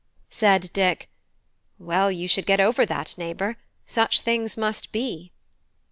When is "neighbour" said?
3.19-3.57